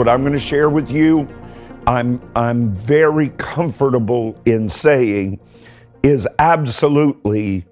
[0.00, 1.28] what I'm going to share with you,
[1.86, 5.40] I'm, I'm very comfortable in saying
[6.02, 7.66] is absolutely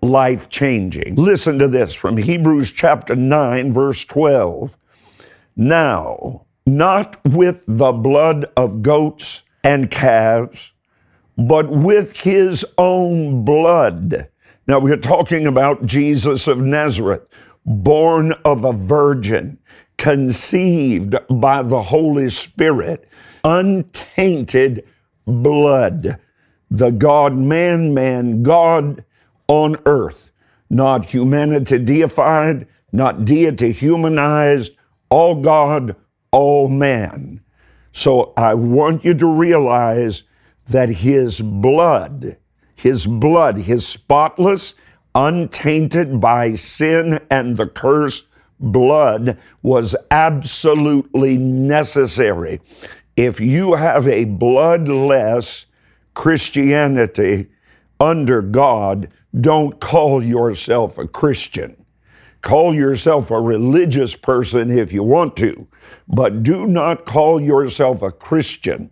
[0.00, 1.16] life changing.
[1.16, 4.78] Listen to this from Hebrews chapter 9, verse 12.
[5.56, 10.72] Now, not with the blood of goats and calves,
[11.36, 14.30] but with his own blood.
[14.66, 17.26] Now, we're talking about Jesus of Nazareth,
[17.66, 19.58] born of a virgin,
[19.96, 23.08] conceived by the Holy Spirit,
[23.42, 24.86] untainted
[25.26, 26.18] blood,
[26.70, 29.04] the God man, man, God
[29.48, 30.30] on earth,
[30.68, 34.72] not humanity deified, not deity humanized,
[35.10, 35.96] all God,
[36.30, 37.40] all man.
[37.92, 40.24] So I want you to realize
[40.68, 42.36] that his blood,
[42.74, 44.74] his blood, his spotless,
[45.14, 48.24] untainted by sin and the curse
[48.72, 52.60] blood was absolutely necessary.
[53.16, 55.66] If you have a bloodless
[56.14, 57.46] Christianity
[58.00, 59.08] under God,
[59.40, 61.76] don't call yourself a Christian.
[62.42, 65.66] Call yourself a religious person if you want to,
[66.06, 68.90] but do not call yourself a Christian.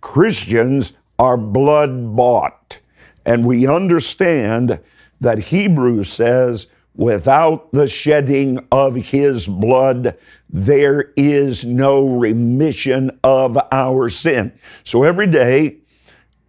[0.00, 2.80] Christians are blood bought.
[3.24, 4.80] And we understand
[5.20, 10.16] that Hebrews says, without the shedding of his blood,
[10.48, 14.52] there is no remission of our sin.
[14.84, 15.78] So every day,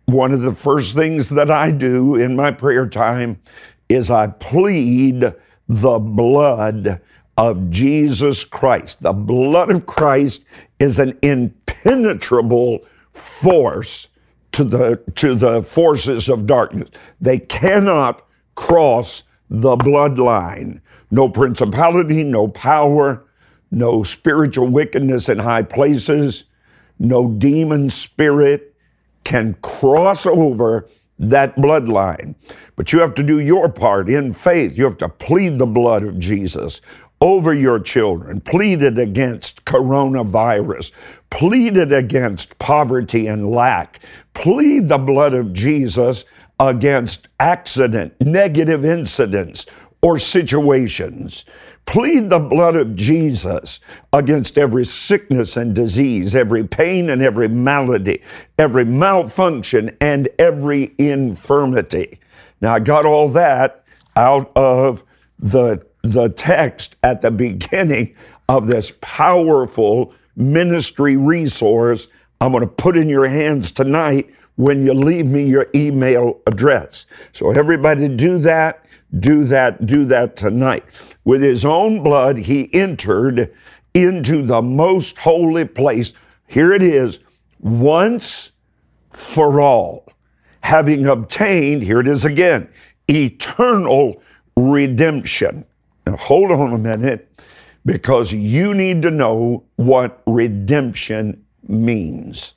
[0.06, 3.40] one of the first things that I do in my prayer time
[3.88, 5.34] is I plead
[5.68, 7.02] the blood
[7.38, 9.02] of Jesus Christ.
[9.02, 10.46] The blood of Christ
[10.80, 14.10] is an impenetrable force
[14.52, 16.90] to the to the forces of darkness.
[17.20, 18.24] They cannot
[18.56, 19.24] cross
[19.54, 20.82] the bloodline.
[21.12, 23.24] No principality, no power,
[23.70, 26.46] no spiritual wickedness in high places,
[26.98, 28.76] no demon spirit
[29.24, 30.88] can cross over
[31.20, 32.34] that bloodline.
[32.76, 34.76] But you have to do your part in faith.
[34.76, 36.82] You have to plead the blood of Jesus
[37.22, 40.92] over your children, plead it against coronavirus,
[41.30, 44.00] plead it against poverty and lack,
[44.34, 46.26] plead the blood of Jesus
[46.70, 49.66] against accident, negative incidents,
[50.02, 51.44] or situations.
[51.86, 53.82] Plead the blood of Jesus
[54.14, 58.22] against every sickness and disease, every pain and every malady,
[58.58, 62.20] every malfunction and every infirmity.
[62.62, 63.84] Now, I got all that
[64.16, 65.04] out of
[65.38, 68.16] the, the text at the beginning
[68.48, 72.08] of this powerful ministry resource
[72.40, 77.06] I'm going to put in your hands tonight when you leave me your email address.
[77.32, 78.86] So, everybody do that,
[79.20, 80.84] do that, do that tonight.
[81.24, 83.54] With his own blood, he entered
[83.94, 86.14] into the most holy place.
[86.48, 87.20] Here it is,
[87.60, 88.52] once
[89.12, 90.08] for all,
[90.62, 92.70] having obtained, here it is again,
[93.08, 94.22] eternal
[94.56, 95.66] redemption.
[96.06, 97.30] Now, hold on a minute,
[97.86, 102.54] because you need to know what redemption means.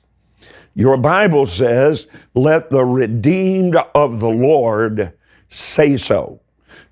[0.77, 2.05] Your Bible says,
[2.35, 5.11] let the redeemed of the Lord
[5.49, 6.39] say so.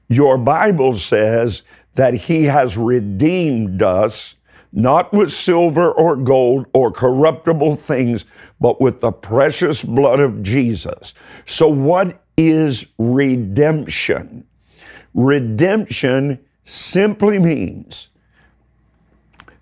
[0.08, 1.62] Your Bible says
[1.94, 4.38] that He has redeemed us
[4.74, 8.26] not with silver or gold or corruptible things,
[8.60, 11.14] but with the precious blood of Jesus.
[11.46, 14.48] So, what is redemption?
[15.14, 18.10] Redemption simply means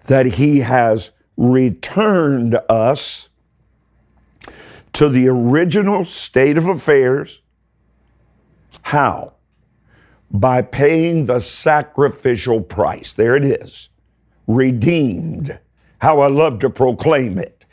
[0.06, 3.28] that He has returned us
[4.94, 7.42] to the original state of affairs.
[8.84, 9.34] How?
[10.32, 13.14] By paying the sacrificial price.
[13.14, 13.90] There it is.
[14.48, 15.60] Redeemed.
[16.00, 17.66] How I love to proclaim it.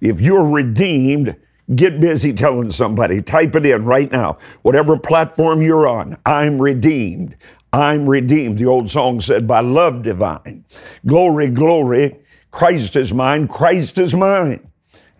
[0.00, 1.36] If you're redeemed,
[1.74, 3.22] get busy telling somebody.
[3.22, 4.38] Type it in right now.
[4.62, 7.36] Whatever platform you're on, I'm redeemed.
[7.72, 8.58] I'm redeemed.
[8.58, 10.64] The old song said, by love divine.
[11.06, 12.20] Glory, glory.
[12.50, 13.48] Christ is mine.
[13.48, 14.70] Christ is mine.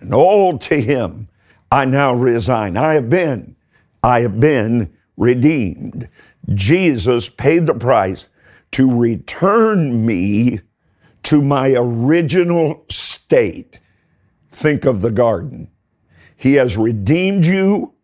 [0.01, 1.29] And all to him
[1.71, 2.77] I now resign.
[2.77, 3.57] I have been,
[4.03, 6.09] I have been redeemed.
[6.55, 8.29] Jesus paid the price
[8.73, 10.61] to return me
[11.25, 13.81] to my original state.
[14.51, 15.71] Think of the garden.
[16.37, 17.95] He has redeemed you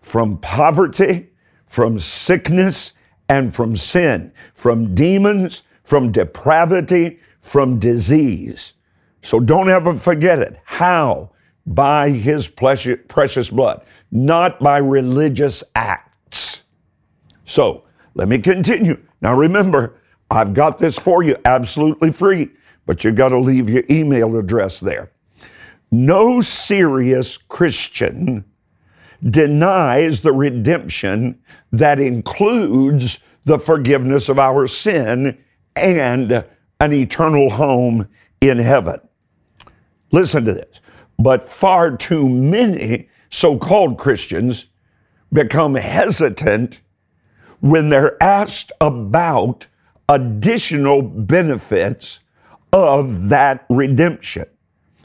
[0.00, 1.30] from poverty,
[1.66, 2.92] from sickness,
[3.28, 8.74] and from sin, from demons, from depravity, from disease.
[9.20, 10.58] So don't ever forget it.
[10.64, 11.30] How?
[11.66, 16.64] By his precious blood, not by religious acts.
[17.44, 18.98] So let me continue.
[19.20, 20.00] Now remember,
[20.30, 22.50] I've got this for you absolutely free.
[22.86, 25.12] but you've got to leave your email address there.
[25.90, 28.44] No serious Christian
[29.22, 35.38] denies the redemption that includes the forgiveness of our sin
[35.76, 36.44] and
[36.80, 38.08] an eternal home
[38.40, 39.00] in heaven.
[40.10, 40.80] Listen to this.
[41.18, 44.66] But far too many so called Christians
[45.32, 46.80] become hesitant
[47.60, 49.66] when they're asked about
[50.08, 52.20] additional benefits
[52.72, 54.46] of that redemption.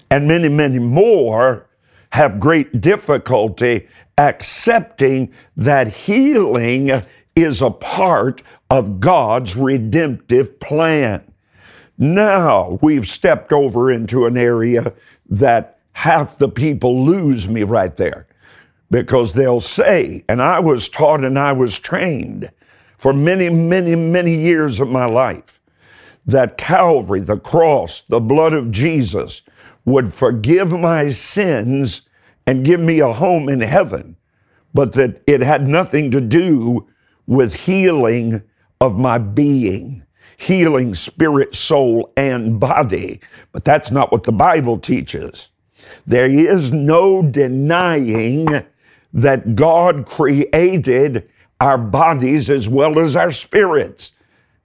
[0.10, 1.68] And many, many more
[2.14, 3.88] have great difficulty
[4.18, 7.04] accepting that healing
[7.36, 11.32] is a part of God's redemptive plan.
[11.98, 14.94] Now we've stepped over into an area
[15.30, 18.28] that half the people lose me right there
[18.92, 22.52] because they'll say, and I was taught and I was trained
[23.00, 25.60] for many, many, many years of my life
[26.24, 29.42] that Calvary, the cross, the blood of Jesus
[29.86, 32.02] would forgive my sins
[32.46, 34.18] and give me a home in heaven,
[34.76, 36.88] but that it had nothing to do
[37.26, 38.44] with healing
[38.80, 40.04] of my being,
[40.38, 43.20] healing spirit, soul, and body.
[43.52, 45.50] But that's not what the Bible teaches.
[46.06, 48.48] There is no denying
[49.14, 51.30] that God created
[51.60, 54.12] our bodies as well as our spirits.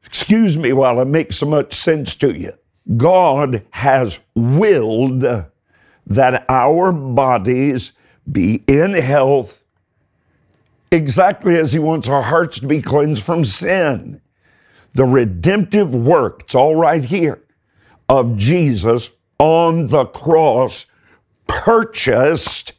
[0.05, 2.53] Excuse me while I make so much sense to you.
[2.97, 5.23] God has willed
[6.07, 7.93] that our bodies
[8.31, 9.65] be in health
[10.91, 14.21] exactly as He wants our hearts to be cleansed from sin.
[14.95, 17.43] The redemptive work, it's all right here,
[18.09, 20.87] of Jesus on the cross
[21.47, 22.73] purchased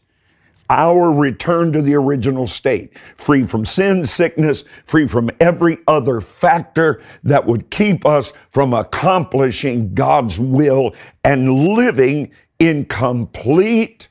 [0.69, 7.01] our return to the original state, free from sin, sickness, free from every other factor
[7.23, 14.07] that would keep us from accomplishing God's will and living in complete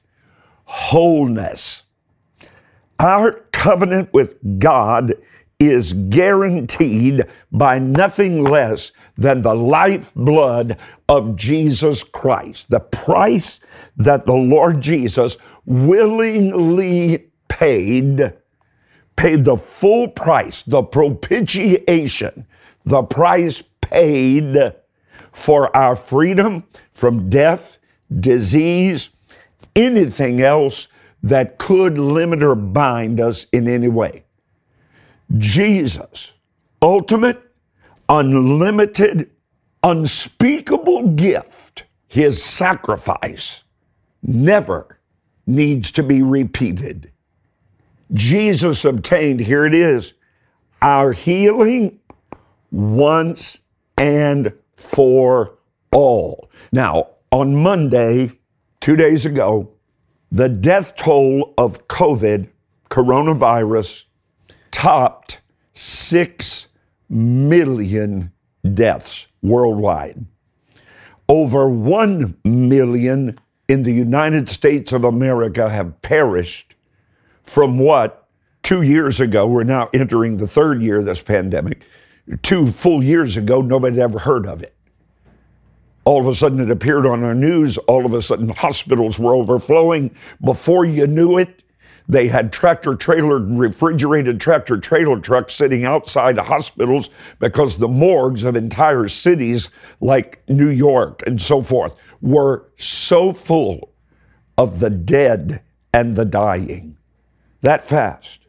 [0.64, 1.82] wholeness.
[3.00, 5.14] Our covenant with God
[5.68, 10.76] is guaranteed by nothing less than the lifeblood
[11.08, 12.70] of Jesus Christ.
[12.70, 13.60] The price
[13.96, 18.32] that the Lord Jesus willingly paid,
[19.16, 22.46] paid the full price, the propitiation,
[22.84, 24.56] the price paid
[25.30, 27.78] for our freedom from death,
[28.14, 29.10] disease,
[29.76, 30.88] anything else
[31.22, 34.24] that could limit or bind us in any way.
[35.38, 36.32] Jesus,
[36.80, 37.42] ultimate,
[38.08, 39.30] unlimited,
[39.82, 43.64] unspeakable gift, his sacrifice,
[44.22, 44.98] never
[45.46, 47.10] needs to be repeated.
[48.12, 50.12] Jesus obtained, here it is,
[50.82, 51.98] our healing
[52.70, 53.60] once
[53.96, 55.58] and for
[55.90, 56.50] all.
[56.70, 58.32] Now, on Monday,
[58.80, 59.70] two days ago,
[60.30, 62.48] the death toll of COVID,
[62.90, 64.04] coronavirus,
[64.72, 65.40] topped
[65.74, 66.68] 6
[67.08, 68.32] million
[68.74, 70.24] deaths worldwide.
[71.28, 73.38] Over 1 million
[73.68, 76.74] in the United States of America have perished
[77.44, 78.22] from what
[78.62, 81.84] two years ago, we're now entering the third year of this pandemic.
[82.42, 84.74] Two full years ago, nobody ever heard of it.
[86.04, 87.78] All of a sudden, it appeared on our news.
[87.78, 90.14] All of a sudden, hospitals were overflowing.
[90.44, 91.62] Before you knew it,
[92.12, 98.56] they had tractor trailer, refrigerated tractor trailer trucks sitting outside hospitals because the morgues of
[98.56, 103.92] entire cities like New York and so forth were so full
[104.58, 106.96] of the dead and the dying.
[107.62, 108.40] That fast.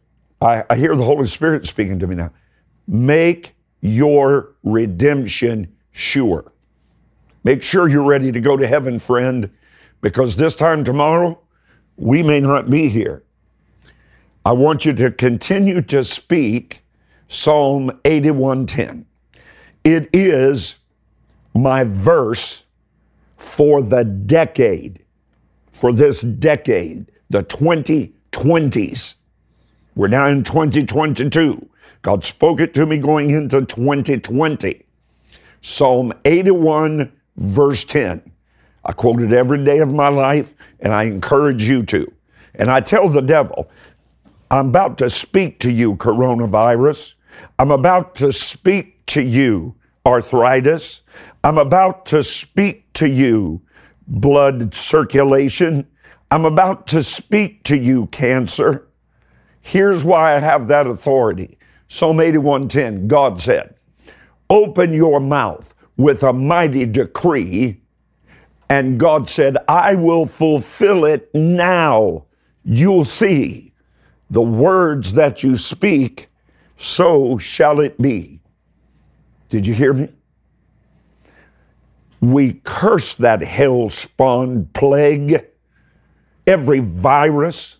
[0.41, 2.31] I, I hear the Holy Spirit speaking to me now.
[2.87, 6.51] Make your redemption sure.
[7.43, 9.49] Make sure you're ready to go to heaven, friend,
[10.01, 11.39] because this time tomorrow,
[11.97, 13.23] we may not be here.
[14.45, 16.83] I want you to continue to speak
[17.29, 19.05] Psalm 81:10.
[19.85, 20.79] It is
[21.53, 22.65] my verse
[23.37, 24.99] for the decade,
[25.71, 29.15] for this decade, the 2020s.
[29.95, 31.69] We're now in 2022.
[32.01, 34.85] God spoke it to me going into 2020.
[35.61, 38.21] Psalm 81, verse 10.
[38.83, 42.11] I quote it every day of my life, and I encourage you to.
[42.55, 43.69] And I tell the devil,
[44.51, 47.15] I'm about to speak to you, coronavirus.
[47.57, 51.01] I'm about to speak to you, arthritis.
[51.43, 53.61] I'm about to speak to you,
[54.07, 55.87] blood circulation.
[56.29, 58.87] I'm about to speak to you, cancer.
[59.61, 61.57] Here's why I have that authority.
[61.87, 63.75] Psalm 81:10, God said,
[64.49, 67.81] Open your mouth with a mighty decree.
[68.69, 72.25] And God said, I will fulfill it now.
[72.63, 73.72] You'll see
[74.33, 76.27] the words that you speak,
[76.75, 78.39] so shall it be.
[79.49, 80.09] Did you hear me?
[82.19, 85.45] We curse that hell spawned plague,
[86.47, 87.79] every virus,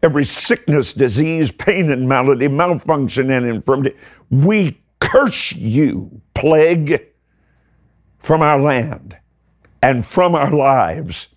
[0.00, 3.96] every sickness, disease, pain, and malady, malfunction, and infirmity.
[4.30, 7.06] We curse you, plague,
[8.18, 9.18] from our land
[9.82, 11.34] and from our lives.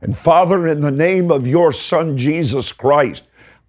[0.00, 3.22] And Father, in the name of your Son, Jesus Christ,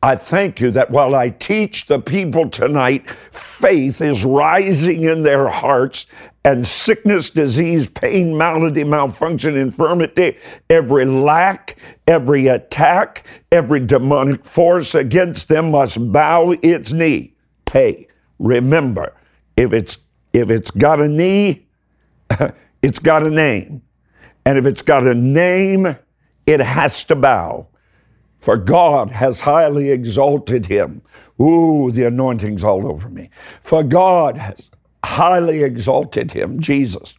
[0.05, 5.47] I thank you that while I teach the people tonight, faith is rising in their
[5.47, 6.05] hearts
[6.43, 10.37] and sickness, disease, pain, malady, malfunction, infirmity,
[10.69, 17.33] every lack, every attack, every demonic force against them must bow its knee.
[17.71, 18.07] Hey,
[18.37, 19.11] remember,
[19.57, 19.97] if it's
[20.33, 21.65] if it's got a knee,
[22.83, 23.81] it's got a name.
[24.45, 25.97] And if it's got a name,
[26.45, 27.69] it has to bow
[28.45, 31.01] for God has highly exalted him.
[31.41, 33.31] Ooh, the anointing's all over me.
[33.63, 34.69] For God has
[35.03, 37.15] highly exalted him, Jesus,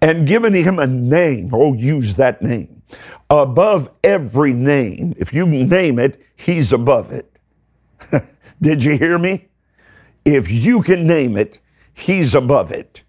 [0.00, 1.50] and given him a name.
[1.52, 2.80] Oh, use that name.
[3.28, 5.12] Above every name.
[5.18, 7.30] If you name it, he's above it.
[8.62, 9.48] Did you hear me?
[10.24, 11.60] If you can name it,
[11.92, 13.04] he's above it.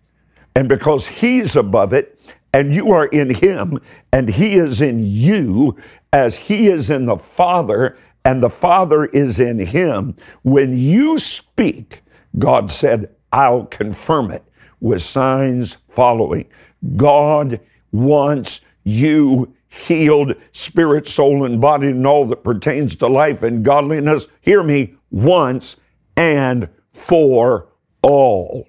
[0.54, 2.20] And because he's above it,
[2.58, 3.78] and you are in him,
[4.12, 5.78] and he is in you,
[6.12, 7.96] as he is in the Father,
[8.26, 10.16] and the Father is in him.
[10.42, 12.02] When you speak,
[12.40, 14.44] God said, I'll confirm it
[14.80, 16.50] with signs following.
[16.96, 17.60] God
[17.92, 24.28] wants you healed, spirit, soul, and body, and all that pertains to life and godliness.
[24.42, 25.76] Hear me once
[26.16, 27.68] and for
[28.02, 28.68] all.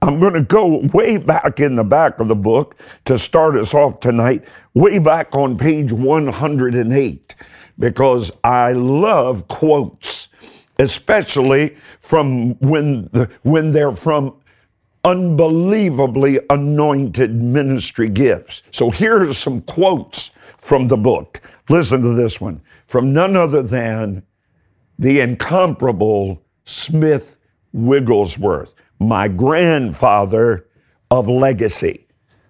[0.00, 3.74] I'm going to go way back in the back of the book to start us
[3.74, 7.34] off tonight, way back on page 108,
[7.78, 10.28] because I love quotes,
[10.78, 14.36] especially from when, the, when they're from
[15.04, 18.62] unbelievably anointed ministry gifts.
[18.70, 21.40] So here are some quotes from the book.
[21.68, 24.22] Listen to this one from none other than
[24.98, 27.36] the incomparable Smith
[27.72, 30.66] Wigglesworth my grandfather
[31.10, 32.06] of legacy,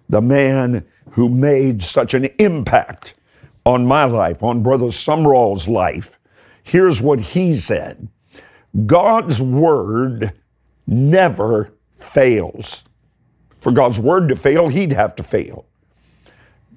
[0.07, 3.13] the man who made such an impact
[3.65, 6.19] on my life, on Brother Sumrall's life.
[6.63, 8.09] Here's what he said
[8.85, 10.33] God's word
[10.87, 12.83] never fails.
[13.57, 15.65] For God's word to fail, he'd have to fail.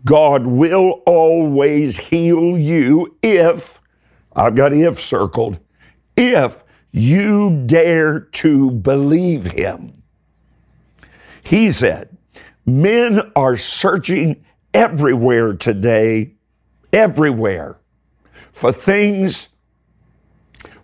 [0.04, 3.80] God will always heal you if,
[4.34, 5.60] I've got if circled,
[6.16, 10.02] if you dare to believe him.
[11.44, 12.16] He said,
[12.64, 16.34] Men are searching everywhere today,
[16.92, 17.78] everywhere,
[18.52, 19.48] for things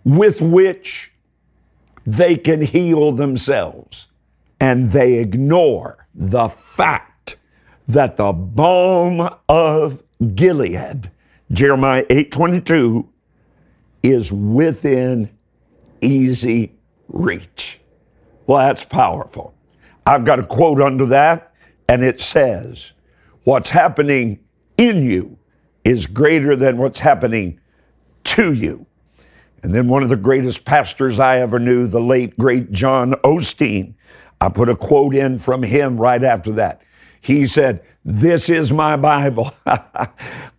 [0.03, 1.13] with which
[2.05, 4.07] they can heal themselves.
[4.59, 7.37] And they ignore the fact
[7.87, 10.03] that the balm of
[10.35, 11.11] Gilead,
[11.51, 13.07] Jeremiah 8:22,
[14.03, 15.29] is within
[16.01, 16.73] easy
[17.07, 17.79] reach.
[18.47, 19.53] Well, that's powerful.
[20.05, 21.53] I've got a quote under that,
[21.87, 22.93] and it says,
[23.43, 24.39] What's happening
[24.77, 25.37] in you
[25.83, 27.59] is greater than what's happening
[28.25, 28.85] to you.
[29.63, 33.95] And then one of the greatest pastors I ever knew, the late, great John Osteen,
[34.39, 36.81] I put a quote in from him right after that.
[37.21, 39.53] He said, This is my Bible.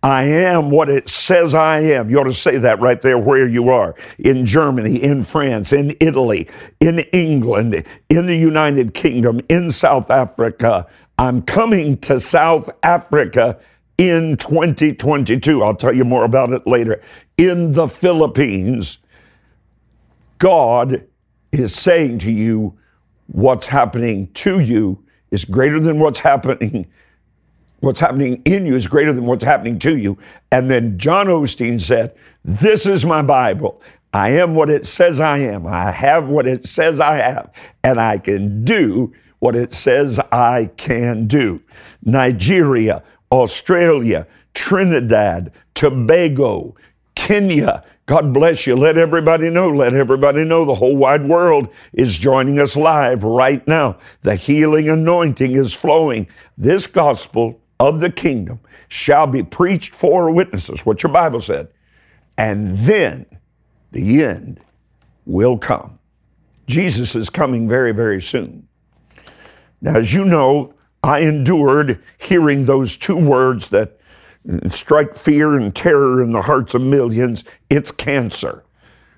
[0.03, 2.09] I am what it says I am.
[2.09, 5.95] You ought to say that right there where you are in Germany, in France, in
[5.99, 6.47] Italy,
[6.79, 10.87] in England, in the United Kingdom, in South Africa.
[11.17, 13.59] I'm coming to South Africa
[13.97, 15.63] in 2022.
[15.63, 17.01] I'll tell you more about it later.
[17.37, 18.99] In the Philippines,
[20.39, 21.05] God
[21.51, 22.77] is saying to you,
[23.27, 25.00] what's happening to you
[25.31, 26.87] is greater than what's happening.
[27.79, 30.15] What's happening in you is greater than what's happening to you.
[30.51, 32.13] And then John Osteen said,
[32.45, 33.81] This is my Bible.
[34.13, 35.65] I am what it says I am.
[35.65, 37.51] I have what it says I have.
[37.83, 41.59] And I can do what it says I can do.
[42.05, 46.75] Nigeria, Australia, Trinidad, Tobago,
[47.15, 48.75] Kenya, God bless you.
[48.75, 49.69] Let everybody know.
[49.69, 53.99] Let everybody know the whole wide world is joining us live right now.
[54.23, 56.27] The healing anointing is flowing.
[56.57, 61.69] This gospel of the kingdom shall be preached for witnesses, what your Bible said.
[62.37, 63.27] And then
[63.93, 64.59] the end
[65.25, 65.97] will come.
[66.67, 68.67] Jesus is coming very, very soon.
[69.79, 74.00] Now, as you know, I endured hearing those two words that
[74.69, 77.43] strike fear and terror in the hearts of millions.
[77.69, 78.63] It's cancer.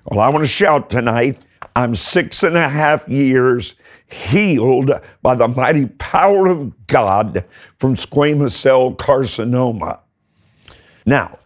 [0.04, 1.40] Well, I want to shout tonight
[1.76, 3.74] I'm six and a half years
[4.06, 7.44] healed by the mighty power of God
[7.78, 9.98] from squamous cell carcinoma.
[11.04, 11.38] Now,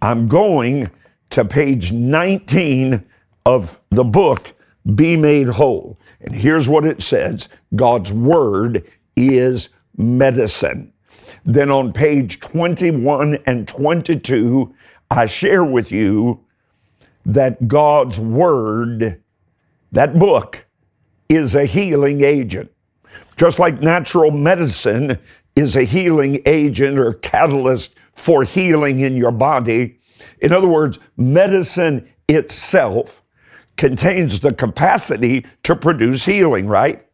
[0.00, 0.90] I'm going
[1.30, 3.04] to page 19
[3.44, 4.52] of the book,
[4.94, 5.98] Be Made Whole.
[6.20, 8.84] And here's what it says God's Word
[9.16, 10.91] is medicine.
[11.44, 14.74] Then on page 21 and 22,
[15.10, 16.44] I share with you
[17.26, 19.20] that God's Word,
[19.90, 20.66] that book,
[21.28, 22.70] is a healing agent.
[23.36, 25.18] Just like natural medicine
[25.56, 29.98] is a healing agent or catalyst for healing in your body.
[30.40, 33.22] In other words, medicine itself
[33.76, 37.06] contains the capacity to produce healing, right?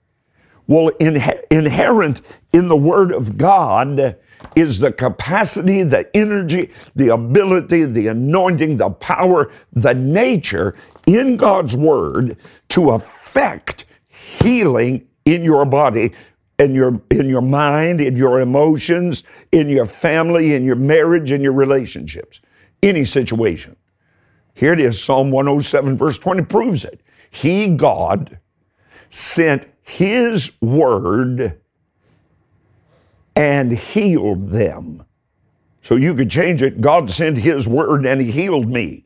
[0.66, 4.16] Well, in, inherent in the Word of God
[4.54, 10.74] is the capacity, the energy, the ability, the anointing, the power, the nature
[11.06, 12.36] in God's Word
[12.70, 16.12] to affect healing in your body
[16.58, 21.40] in your in your mind in your emotions in your family in your marriage in
[21.40, 22.40] your relationships
[22.82, 23.76] any situation.
[24.54, 27.00] Here it is psalm 107 verse 20 proves it.
[27.30, 28.38] He god
[29.08, 31.60] sent his word
[33.34, 35.04] and healed them
[35.80, 39.04] so you could change it god sent his word and he healed me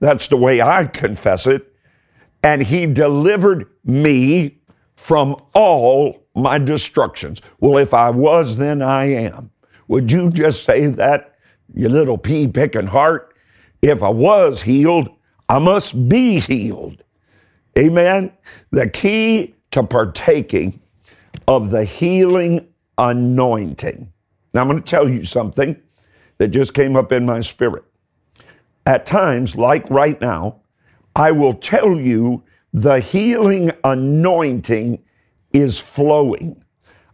[0.00, 1.74] that's the way i confess it
[2.42, 4.58] and he delivered me
[4.96, 7.40] from all my destructions.
[7.60, 9.50] Well, if I was, then I am.
[9.88, 11.36] Would you just say that,
[11.74, 13.34] you little pea picking heart?
[13.82, 15.08] If I was healed,
[15.48, 17.02] I must be healed.
[17.78, 18.32] Amen.
[18.70, 20.80] The key to partaking
[21.48, 22.64] of the healing
[22.96, 24.08] anointing.
[24.52, 25.76] Now, I'm going to tell you something
[26.38, 27.82] that just came up in my spirit.
[28.86, 30.60] At times, like right now,
[31.16, 35.02] I will tell you the healing anointing
[35.52, 36.62] is flowing.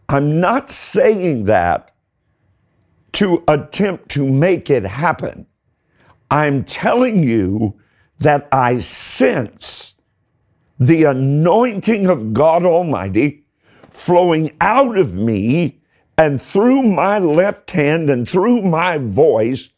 [0.07, 1.95] I'm not saying that
[3.13, 5.47] to attempt to make it happen.
[6.29, 7.79] I'm telling you
[8.19, 9.95] that I sense
[10.81, 13.45] the anointing of God Almighty
[13.91, 15.79] flowing out of me
[16.17, 19.69] and through my left hand and through my voice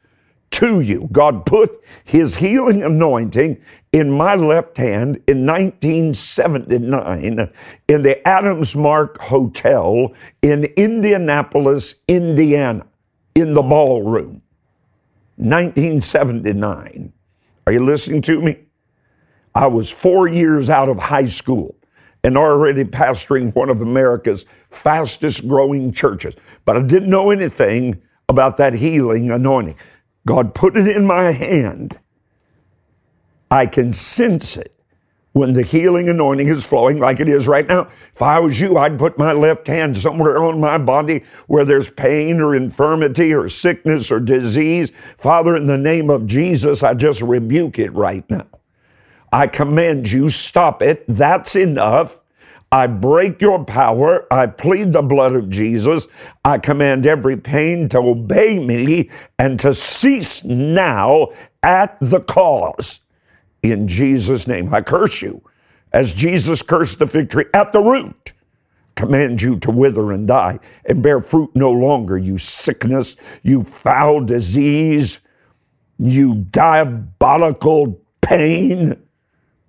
[0.51, 1.09] to you.
[1.11, 1.71] God put
[2.05, 3.61] his healing anointing
[3.91, 7.51] in my left hand in 1979
[7.89, 12.85] in the Adams Mark Hotel in Indianapolis, Indiana,
[13.35, 14.41] in the ballroom.
[15.35, 17.11] 1979.
[17.67, 18.59] Are you listening to me?
[19.55, 21.75] I was four years out of high school
[22.23, 26.35] and already pastoring one of America's fastest growing churches.
[26.65, 29.75] But I didn't know anything about that healing anointing.
[30.25, 31.99] God put it in my hand.
[33.51, 34.73] I can sense it
[35.33, 37.89] when the healing anointing is flowing like it is right now.
[38.13, 41.89] If I was you, I'd put my left hand somewhere on my body where there's
[41.89, 44.91] pain or infirmity or sickness or disease.
[45.17, 48.47] Father, in the name of Jesus, I just rebuke it right now.
[49.33, 51.05] I command you, stop it.
[51.07, 52.21] That's enough.
[52.71, 54.31] I break your power.
[54.31, 56.07] I plead the blood of Jesus.
[56.45, 61.29] I command every pain to obey me and to cease now
[61.63, 62.99] at the cause.
[63.63, 65.41] In Jesus' name, I curse you
[65.91, 68.33] as Jesus cursed the fig tree at the root.
[68.95, 74.21] Command you to wither and die and bear fruit no longer, you sickness, you foul
[74.21, 75.21] disease,
[75.97, 78.99] you diabolical pain.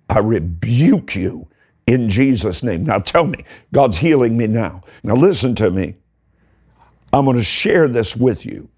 [0.09, 1.47] I rebuke you
[1.87, 2.83] in Jesus' name.
[2.85, 4.81] Now tell me, God's healing me now.
[5.03, 5.95] Now listen to me.
[7.13, 8.69] I'm going to share this with you.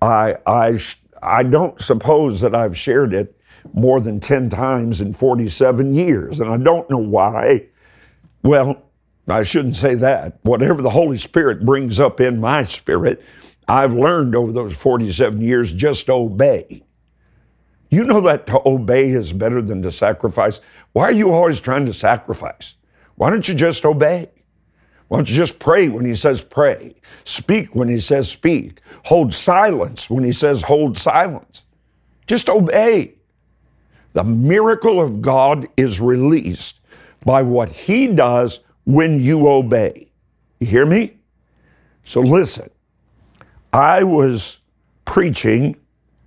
[0.00, 0.78] I, I,
[1.22, 3.36] I don't suppose that I've shared it
[3.74, 7.66] more than 10 times in 47 years, and I don't know why.
[8.42, 8.82] Well,
[9.28, 10.38] I shouldn't say that.
[10.42, 13.22] Whatever the Holy Spirit brings up in my spirit,
[13.68, 16.82] I've learned over those 47 years just obey.
[17.90, 20.60] You know that to obey is better than to sacrifice.
[20.92, 22.76] Why are you always trying to sacrifice?
[23.16, 24.30] Why don't you just obey?
[25.08, 26.94] Why don't you just pray when he says pray?
[27.24, 28.80] Speak when he says speak.
[29.04, 31.64] Hold silence when he says hold silence.
[32.28, 33.14] Just obey.
[34.12, 36.78] The miracle of God is released
[37.24, 40.08] by what he does when you obey.
[40.60, 41.16] You hear me?
[42.04, 42.70] So listen,
[43.72, 44.60] I was
[45.04, 45.76] preaching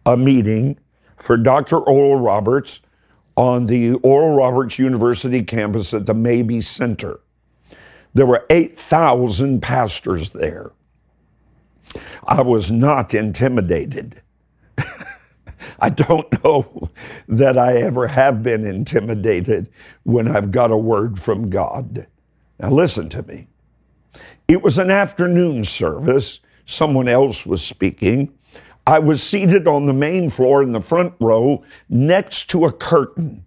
[0.05, 0.77] a meeting
[1.17, 1.77] for Dr.
[1.77, 2.81] Oral Roberts
[3.35, 7.19] on the Oral Roberts University campus at the Mabee Center.
[8.13, 10.71] There were 8,000 pastors there.
[12.25, 14.21] I was not intimidated.
[15.79, 16.89] I don't know
[17.27, 19.69] that I ever have been intimidated
[20.03, 22.07] when I've got a word from God.
[22.59, 23.47] Now, listen to me.
[24.47, 26.39] It was an afternoon service.
[26.65, 28.33] Someone else was speaking.
[28.85, 33.45] I was seated on the main floor in the front row next to a curtain.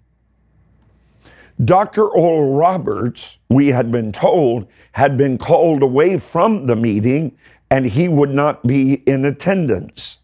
[1.63, 2.07] Dr.
[2.07, 7.37] Oral Roberts, we had been told, had been called away from the meeting
[7.71, 10.21] and he would not be in attendance.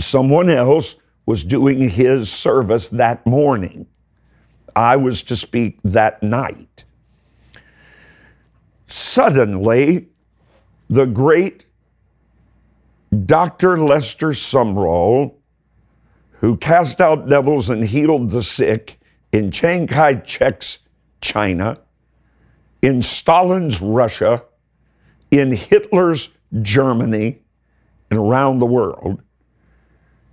[0.00, 3.86] Someone else was doing his service that morning.
[4.74, 6.84] I was to speak that night.
[8.86, 10.08] Suddenly,
[10.88, 11.66] the great
[13.24, 13.78] Dr.
[13.78, 15.34] Lester Sumrall,
[16.40, 19.00] who cast out devils and healed the sick
[19.32, 20.80] in Chiang Kai shek's
[21.20, 21.78] China,
[22.82, 24.44] in Stalin's Russia,
[25.30, 26.30] in Hitler's
[26.62, 27.40] Germany,
[28.10, 29.22] and around the world,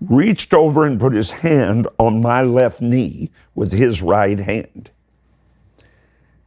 [0.01, 4.91] reached over and put his hand on my left knee with his right hand.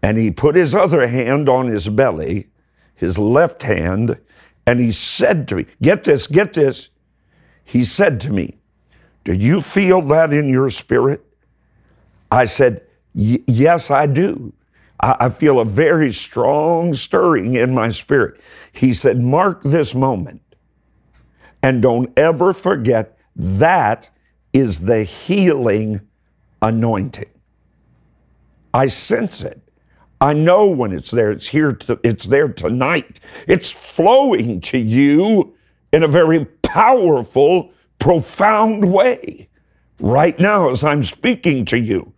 [0.03, 2.49] And he put his other hand on his belly,
[2.95, 4.19] his left hand,
[4.69, 6.91] and he said to me, Get this, get this.
[7.65, 8.59] He said to me,
[9.25, 11.25] Do you feel that in your spirit?
[12.31, 12.83] I said,
[13.15, 14.53] Yes, I do.
[15.01, 18.43] I feel a very strong stirring in my spirit.
[18.71, 20.43] He said, Mark this moment
[21.63, 24.11] and don't ever forget that
[24.53, 26.03] is the healing
[26.61, 27.31] anointing.
[28.75, 29.63] I sense it.
[30.21, 31.31] I know when it's there.
[31.31, 31.73] It's here.
[31.73, 33.21] To, it's there tonight.
[33.47, 35.55] It's flowing to you
[35.93, 39.49] in a very powerful, profound way
[40.01, 42.13] right now as I'm speaking to you.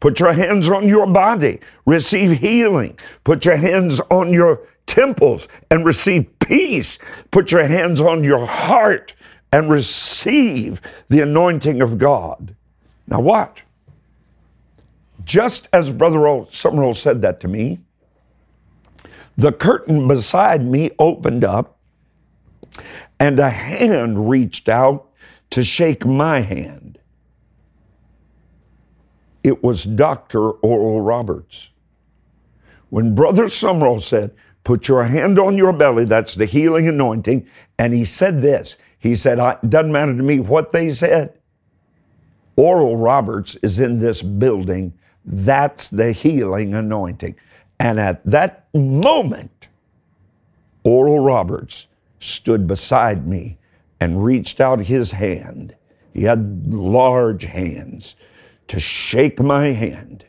[0.00, 2.98] Put your hands on your body, receive healing.
[3.24, 6.98] Put your hands on your temples and receive peace.
[7.32, 9.14] Put your hands on your heart
[9.52, 12.54] and receive the anointing of God.
[13.08, 13.64] Now, watch.
[15.28, 17.80] Just as Brother Sumrall said that to me,
[19.36, 21.78] the curtain beside me opened up
[23.20, 25.10] and a hand reached out
[25.50, 26.98] to shake my hand.
[29.44, 30.50] It was Dr.
[30.50, 31.72] Oral Roberts.
[32.88, 37.46] When Brother Sumrall said, Put your hand on your belly, that's the healing anointing,
[37.78, 41.34] and he said this He said, It doesn't matter to me what they said.
[42.56, 44.94] Oral Roberts is in this building
[45.30, 47.36] that's the healing anointing.
[47.78, 49.68] And at that moment,
[50.84, 51.86] Oral Roberts
[52.18, 53.58] stood beside me
[54.00, 55.76] and reached out his hand.
[56.14, 58.16] He had large hands
[58.68, 60.24] to shake my hand.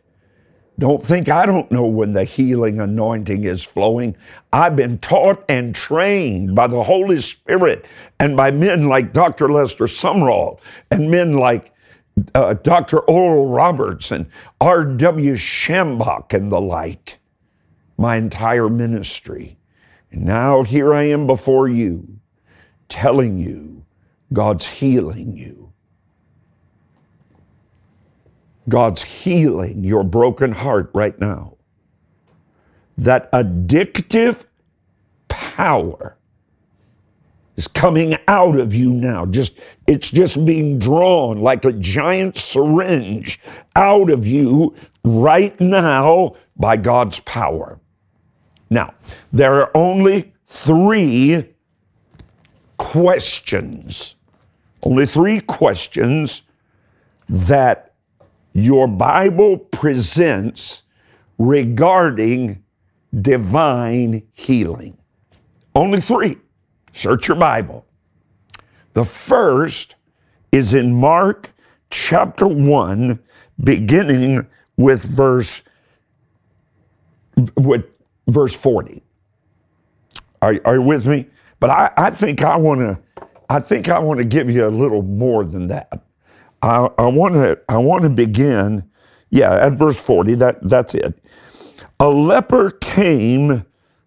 [0.77, 4.15] Don't think I don't know when the healing anointing is flowing.
[4.51, 7.85] I've been taught and trained by the Holy Spirit
[8.19, 9.49] and by men like Dr.
[9.49, 10.59] Lester Sumrall
[10.91, 11.73] and men like
[12.35, 12.99] uh, Dr.
[12.99, 14.27] Oral Roberts and
[14.61, 15.35] R.W.
[15.35, 17.19] Schambach and the like,
[17.97, 19.57] my entire ministry.
[20.11, 22.19] And now here I am before you,
[22.87, 23.85] telling you
[24.33, 25.73] God's healing you.
[28.67, 31.57] God's healing your broken heart right now.
[32.97, 34.45] That addictive
[35.27, 36.18] power
[37.59, 39.25] is coming out of you now.
[39.25, 43.37] Just it's just being drawn like a giant syringe
[43.75, 47.77] out of you right now by God's power.
[48.69, 48.93] Now,
[49.33, 51.49] there are only 3
[52.77, 54.15] questions.
[54.81, 56.43] Only 3 questions
[57.27, 57.93] that
[58.53, 60.83] your Bible presents
[61.37, 62.63] regarding
[63.19, 64.97] divine healing.
[65.75, 66.37] Only 3.
[66.93, 67.85] Search your Bible.
[68.93, 69.95] The first
[70.51, 71.51] is in Mark
[71.89, 73.19] chapter 1,
[73.63, 74.47] beginning
[74.77, 75.63] with verse
[77.55, 77.85] with
[78.27, 79.01] verse 40.
[80.41, 81.27] Are, are you with me?
[81.59, 84.69] But I, I think I want to I think I want to give you a
[84.69, 86.03] little more than that.
[86.61, 88.89] I, I want to I want to begin,
[89.29, 90.35] yeah, at verse 40.
[90.35, 91.23] That that's it.
[91.99, 93.65] A leper came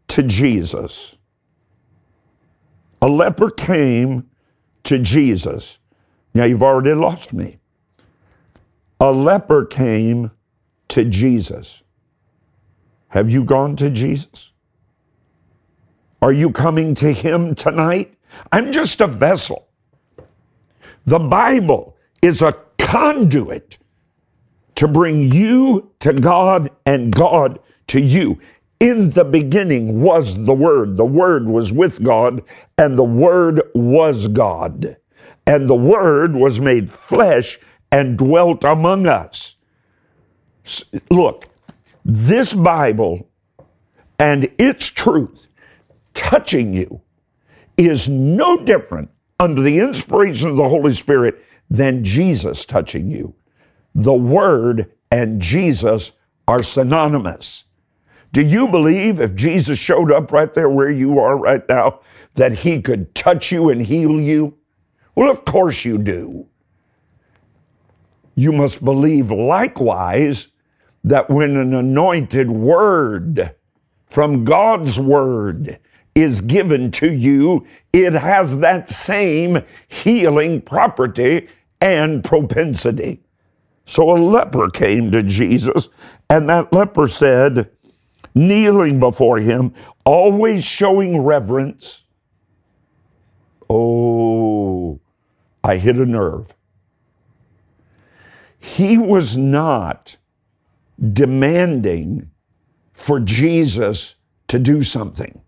[0.08, 1.16] to Jesus
[3.02, 4.30] a leper came
[4.84, 5.80] to Jesus.
[6.34, 7.58] Now you've already lost me.
[9.00, 10.30] A leper came
[10.88, 11.82] to Jesus.
[13.08, 14.52] Have you gone to Jesus?
[16.22, 18.14] Are you coming to Him tonight?
[18.52, 19.66] I'm just a vessel.
[21.04, 23.78] The Bible is a conduit
[24.76, 28.38] to bring you to God and God to you.
[28.82, 30.96] In the beginning was the Word.
[30.96, 32.42] The Word was with God,
[32.76, 34.96] and the Word was God.
[35.46, 37.60] And the Word was made flesh
[37.92, 39.54] and dwelt among us.
[41.12, 41.48] Look,
[42.04, 43.30] this Bible
[44.18, 45.46] and its truth
[46.12, 47.02] touching you
[47.76, 51.40] is no different under the inspiration of the Holy Spirit
[51.70, 53.36] than Jesus touching you.
[53.94, 56.10] The Word and Jesus
[56.48, 57.66] are synonymous.
[58.32, 62.00] Do you believe if Jesus showed up right there where you are right now,
[62.34, 64.56] that he could touch you and heal you?
[65.14, 66.46] Well, of course you do.
[68.34, 70.48] You must believe likewise
[71.04, 73.54] that when an anointed word
[74.08, 75.78] from God's word
[76.14, 81.48] is given to you, it has that same healing property
[81.80, 83.20] and propensity.
[83.84, 85.88] So a leper came to Jesus,
[86.30, 87.70] and that leper said,
[88.34, 92.04] kneeling before him, always showing reverence.
[93.70, 95.00] Oh,
[95.64, 96.54] I hit a nerve.
[98.58, 100.16] He was not
[101.12, 102.30] demanding
[102.92, 104.16] for Jesus
[104.48, 105.40] to do something.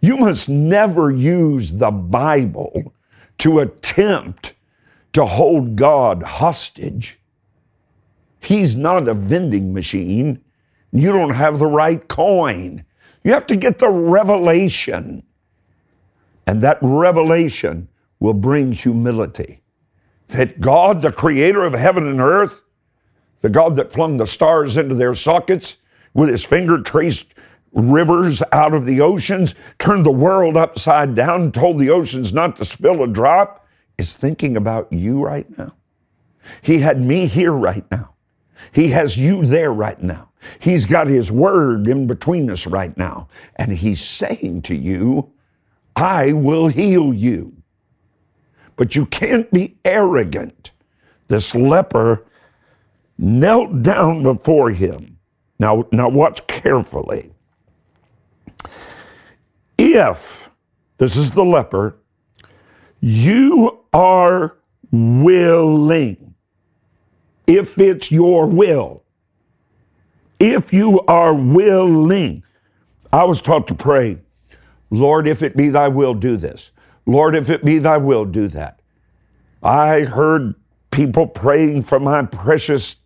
[0.00, 2.92] You must never use the Bible
[3.38, 4.54] to attempt
[5.14, 7.20] to hold God hostage.
[8.40, 10.43] He's not a vending machine.
[10.94, 12.84] You don't have the right coin.
[13.24, 15.24] You have to get the revelation.
[16.46, 17.88] And that revelation
[18.20, 19.60] will bring humility.
[20.28, 22.62] That God, the creator of heaven and earth,
[23.40, 25.78] the God that flung the stars into their sockets
[26.14, 27.34] with his finger, traced
[27.72, 32.64] rivers out of the oceans, turned the world upside down, told the oceans not to
[32.64, 33.66] spill a drop,
[33.98, 35.74] is thinking about you right now.
[36.62, 38.13] He had me here right now.
[38.72, 40.30] He has you there right now.
[40.58, 43.28] He's got His word in between us right now.
[43.56, 45.32] And He's saying to you,
[45.96, 47.54] I will heal you.
[48.76, 50.72] But you can't be arrogant.
[51.28, 52.26] This leper
[53.18, 55.18] knelt down before him.
[55.58, 57.32] Now, now watch carefully.
[59.78, 60.50] If,
[60.98, 61.96] this is the leper,
[63.00, 64.56] you are
[64.90, 66.23] willing,
[67.46, 69.02] if it's your will,
[70.38, 72.42] if you are willing,
[73.12, 74.18] I was taught to pray,
[74.90, 76.70] Lord, if it be thy will, do this.
[77.06, 78.80] Lord, if it be thy will, do that.
[79.62, 80.54] I heard
[80.90, 82.96] people praying for my precious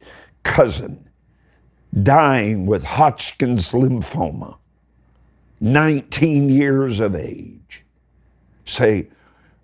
[0.42, 1.09] cousin
[2.03, 4.59] dying with Hodgkin's lymphoma,
[5.61, 7.85] 19 years of age.
[8.64, 9.09] Say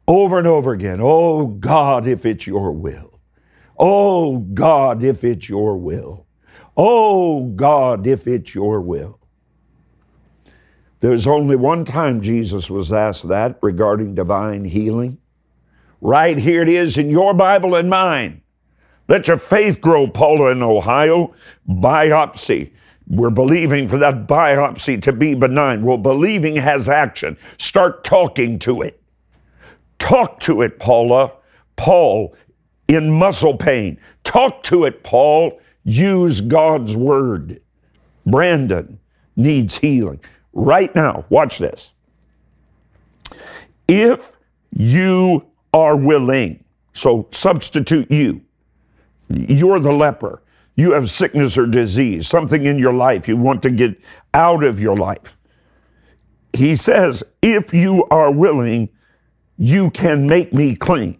[0.09, 3.14] over and over again, Oh God, if it's your will.
[3.79, 6.27] Oh God, if it's your will.
[6.77, 9.19] Oh God, if it's your will.
[11.01, 15.19] There's only one time Jesus was asked that regarding divine healing.
[16.01, 18.43] Right here it is in your Bible and mine.
[19.09, 21.35] Let your faith grow, Paula in Ohio.
[21.69, 22.73] Biopsy.
[23.07, 25.85] We're believing for that biopsy to be benign.
[25.85, 27.37] Well, believing has action.
[27.59, 29.03] Start talking to it.
[29.99, 31.33] Talk to it, Paula.
[31.77, 32.35] Paul,
[32.89, 33.99] in muscle pain.
[34.25, 35.61] Talk to it, Paul.
[35.85, 37.61] Use God's word.
[38.27, 38.99] Brandon
[39.37, 40.21] needs healing.
[40.53, 41.93] Right now, watch this.
[43.89, 44.33] If
[44.71, 46.65] you are willing.
[46.93, 48.41] So substitute you.
[49.29, 50.41] You're the leper.
[50.77, 54.01] You have sickness or disease, something in your life you want to get
[54.33, 55.37] out of your life.
[56.53, 58.89] He says, if you are willing,
[59.57, 61.19] you can make me clean.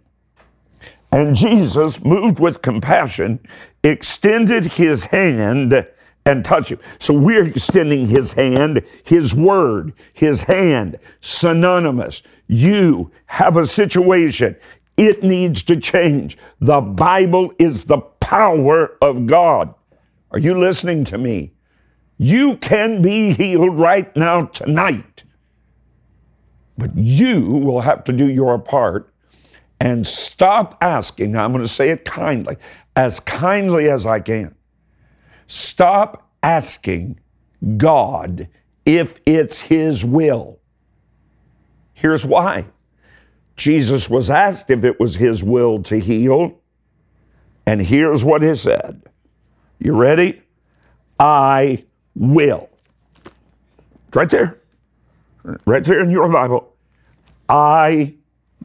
[1.15, 3.39] And Jesus, moved with compassion,
[3.85, 5.87] extended his hand
[6.25, 6.79] and touched him.
[6.99, 12.21] So we're extending his hand, his word, his hand, synonymous.
[12.47, 14.57] You have a situation.
[14.97, 16.37] It needs to change.
[16.59, 19.73] The Bible is the power of God.
[20.31, 21.53] Are you listening to me?
[22.17, 25.23] You can be healed right now, tonight.
[26.77, 29.13] But you will have to do your part
[29.79, 31.35] and stop asking.
[31.35, 32.57] I'm going to say it kindly,
[32.95, 34.55] as kindly as I can.
[35.47, 37.19] Stop asking
[37.77, 38.47] God
[38.85, 40.59] if it's His will.
[41.93, 42.65] Here's why
[43.55, 46.59] Jesus was asked if it was his will to heal,
[47.65, 49.01] and here's what he said
[49.79, 50.41] You ready?
[51.19, 51.85] I
[52.15, 52.69] will.
[54.13, 54.59] right there.
[55.65, 56.73] Right there in your Bible.
[57.47, 58.15] I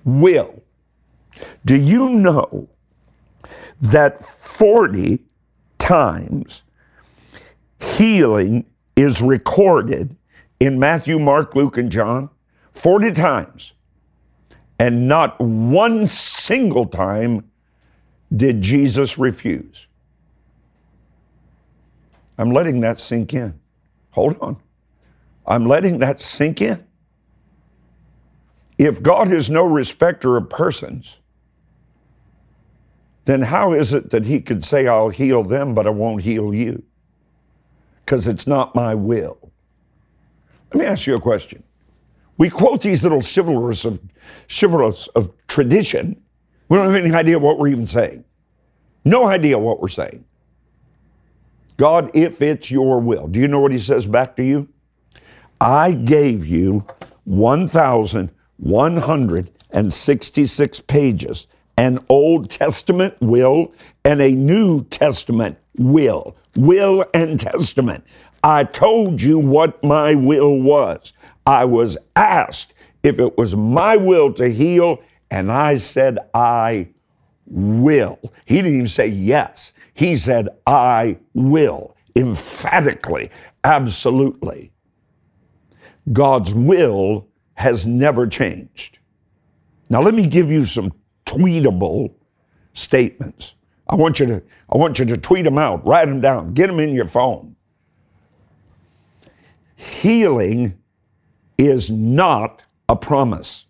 [0.04, 0.59] will.
[1.64, 2.68] Do you know
[3.80, 5.20] that 40
[5.78, 6.64] times
[7.78, 8.66] healing
[8.96, 10.16] is recorded
[10.58, 12.28] in Matthew, Mark, Luke, and John
[12.72, 13.72] 40 times.
[14.78, 17.50] And not one single time
[18.34, 19.88] did Jesus refuse.
[22.38, 23.58] I'm letting that sink in.
[24.12, 24.56] Hold on.
[25.46, 26.82] I'm letting that sink in.
[28.80, 31.20] If God is no respecter of persons,
[33.26, 36.54] then how is it that He could say, I'll heal them, but I won't heal
[36.54, 36.82] you?
[38.02, 39.52] Because it's not my will.
[40.72, 41.62] Let me ask you a question.
[42.38, 44.00] We quote these little chivalrous of
[44.48, 46.18] chivalrous of tradition.
[46.70, 48.24] We don't have any idea what we're even saying.
[49.04, 50.24] No idea what we're saying.
[51.76, 53.28] God, if it's your will.
[53.28, 54.70] Do you know what he says back to you?
[55.60, 56.86] I gave you
[58.60, 61.46] 1,166 pages,
[61.76, 63.72] an Old Testament will
[64.04, 66.36] and a New Testament will.
[66.56, 68.04] Will and testament.
[68.42, 71.12] I told you what my will was.
[71.46, 76.88] I was asked if it was my will to heal, and I said, I
[77.46, 78.18] will.
[78.44, 79.72] He didn't even say yes.
[79.94, 83.30] He said, I will, emphatically,
[83.64, 84.72] absolutely.
[86.12, 87.26] God's will
[87.60, 88.98] has never changed.
[89.90, 90.92] Now, let me give you some
[91.26, 92.14] tweetable
[92.72, 93.54] statements.
[93.86, 94.42] I want you to,
[94.72, 97.56] I want you to tweet them out, write them down, get them in your phone.
[99.76, 100.78] Healing
[101.58, 103.66] is not a promise.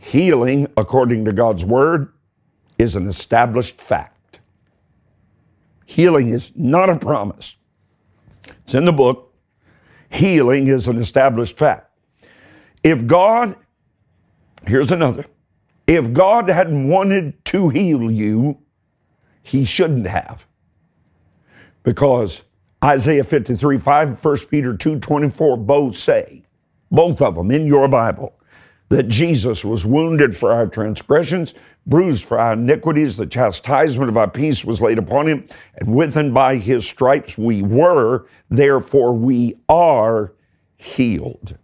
[0.00, 2.12] Healing, according to God's word,
[2.78, 4.40] is an established fact.
[5.86, 7.56] Healing is not a promise.
[8.64, 9.32] It's in the book.
[10.10, 11.83] Healing is an established fact.
[12.84, 13.56] If God,
[14.66, 15.24] here's another,
[15.86, 18.58] if God hadn't wanted to heal you,
[19.42, 20.46] he shouldn't have.
[21.82, 22.44] Because
[22.84, 26.42] Isaiah 53 5, 1 Peter 2 24 both say,
[26.90, 28.34] both of them in your Bible,
[28.90, 31.54] that Jesus was wounded for our transgressions,
[31.86, 36.16] bruised for our iniquities, the chastisement of our peace was laid upon him, and with
[36.16, 40.34] and by his stripes we were, therefore we are
[40.76, 41.56] healed.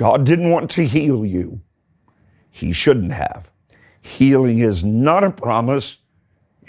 [0.00, 1.60] God didn't want to heal you,
[2.50, 3.50] he shouldn't have.
[4.00, 5.98] Healing is not a promise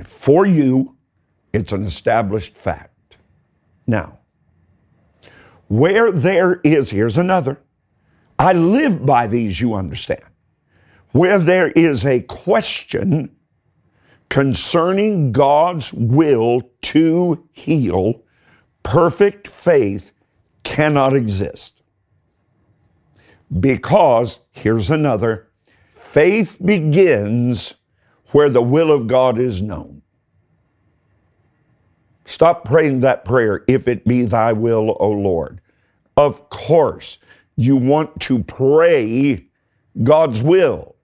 [0.04, 0.98] for you,
[1.54, 3.16] it's an established fact.
[3.88, 4.20] Now,
[5.70, 7.62] where there is, here's another.
[8.38, 10.26] I live by these, you understand.
[11.14, 13.34] Where there is a question
[14.28, 18.24] concerning God's will to heal,
[18.84, 20.12] perfect faith
[20.66, 21.81] cannot exist.
[23.60, 25.48] Because, here's another,
[25.94, 27.76] faith begins
[28.32, 30.02] where the will of God is known.
[32.26, 35.60] Stop praying that prayer, if it be thy will, O Lord.
[36.16, 37.20] Of course,
[37.58, 39.48] you want to pray
[40.02, 40.96] God's will.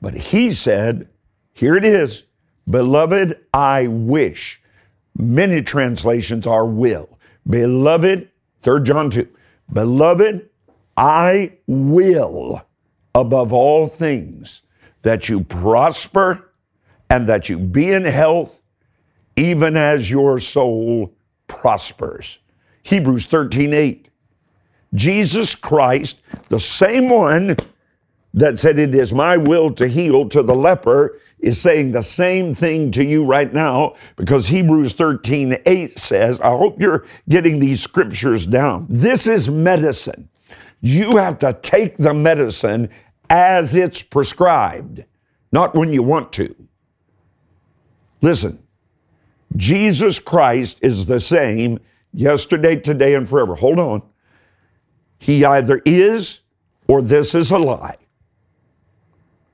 [0.00, 1.08] But he said,
[1.52, 2.24] here it is,
[2.68, 4.62] beloved, I wish.
[5.18, 7.18] Many translations are will.
[7.48, 8.28] Beloved,
[8.62, 9.28] 3 John 2,
[9.72, 10.49] beloved,
[10.96, 12.62] I will
[13.14, 14.62] above all things
[15.02, 16.52] that you prosper
[17.08, 18.62] and that you be in health,
[19.36, 21.12] even as your soul
[21.46, 22.38] prospers.
[22.82, 24.08] Hebrews 13 8.
[24.94, 27.56] Jesus Christ, the same one
[28.34, 32.54] that said, It is my will to heal to the leper, is saying the same
[32.54, 37.82] thing to you right now because Hebrews 13 8 says, I hope you're getting these
[37.82, 38.86] scriptures down.
[38.88, 40.29] This is medicine.
[40.80, 42.90] You have to take the medicine
[43.28, 45.04] as it's prescribed,
[45.52, 46.54] not when you want to.
[48.22, 48.58] Listen,
[49.56, 51.78] Jesus Christ is the same
[52.12, 53.54] yesterday, today, and forever.
[53.54, 54.02] Hold on.
[55.18, 56.40] He either is
[56.88, 57.96] or this is a lie.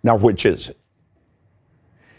[0.03, 0.79] Now, which is it?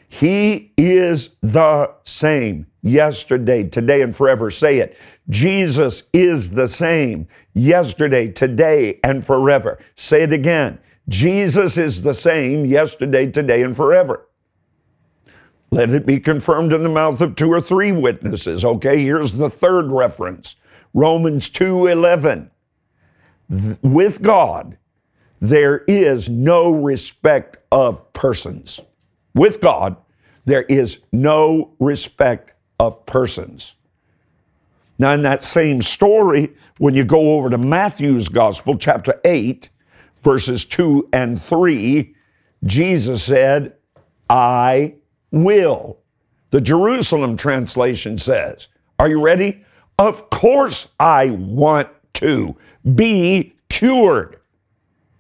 [0.10, 4.50] He is the same yesterday, today, and forever.
[4.50, 4.98] Say it.
[5.30, 9.80] Jesus is the same yesterday, today, and forever.
[9.96, 10.80] Say it again.
[11.10, 14.28] Jesus is the same yesterday, today, and forever.
[15.72, 18.64] Let it be confirmed in the mouth of two or three witnesses.
[18.64, 20.56] Okay, here's the third reference.
[20.94, 22.50] Romans 2:11.
[23.82, 24.78] With God,
[25.40, 28.82] there is no respect of persons.
[29.38, 29.96] With God,
[30.46, 33.76] there is no respect of persons.
[34.98, 39.70] Now, in that same story, when you go over to Matthew's Gospel, chapter 8,
[40.24, 42.16] verses 2 and 3,
[42.66, 43.74] Jesus said,
[44.28, 44.96] I
[45.30, 46.00] will.
[46.50, 49.64] The Jerusalem translation says, Are you ready?
[50.00, 52.56] Of course I want to
[52.96, 54.40] be cured.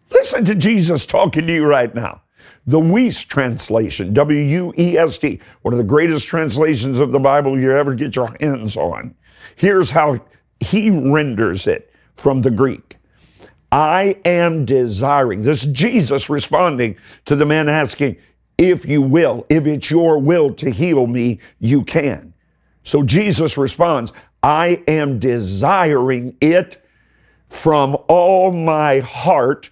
[0.09, 2.21] Listen to Jesus talking to you right now.
[2.67, 7.19] The Wuest translation, W U E S T, one of the greatest translations of the
[7.19, 9.15] Bible you ever get your hands on.
[9.55, 10.19] Here's how
[10.59, 12.97] he renders it from the Greek
[13.71, 15.43] I am desiring.
[15.43, 18.17] This is Jesus responding to the man asking,
[18.57, 22.33] If you will, if it's your will to heal me, you can.
[22.83, 24.11] So Jesus responds,
[24.43, 26.83] I am desiring it
[27.49, 29.69] from all my heart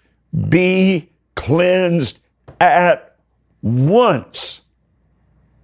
[0.49, 2.19] be cleansed
[2.59, 3.17] at
[3.61, 4.61] once.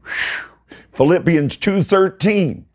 [0.04, 0.52] Whew.
[0.92, 2.66] Philippians 2:13.